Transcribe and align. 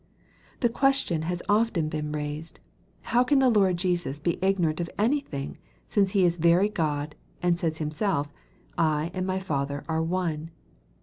The 0.61 0.69
question 0.69 1.21
has 1.29 1.43
often 1.47 1.87
been 1.87 2.11
raised," 2.11 2.59
How 3.13 3.23
can 3.23 3.37
the 3.37 3.51
Lord 3.51 3.77
Jesus 3.77 4.17
be 4.17 4.43
ignorant 4.43 4.79
of 4.79 4.89
any 4.97 5.19
thing, 5.19 5.59
since 5.89 6.13
He 6.13 6.25
is 6.25 6.37
very 6.37 6.69
God, 6.69 7.13
and 7.43 7.59
says 7.59 7.77
himself,' 7.77 8.33
I 8.99 9.11
and 9.13 9.27
my 9.27 9.37
Father 9.37 9.85
are 9.87 10.01
one 10.01 10.49